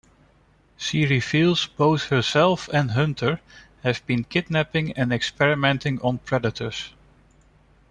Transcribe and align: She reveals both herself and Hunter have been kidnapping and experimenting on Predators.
She 0.77 1.05
reveals 1.05 1.67
both 1.67 2.05
herself 2.07 2.67
and 2.69 2.89
Hunter 2.89 3.39
have 3.83 4.03
been 4.07 4.23
kidnapping 4.23 4.93
and 4.97 5.13
experimenting 5.13 5.99
on 6.01 6.17
Predators. 6.17 6.93